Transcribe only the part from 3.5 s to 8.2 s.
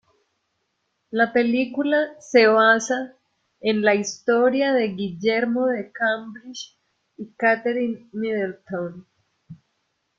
en la historia de Guillermo de Cambridge y Catherine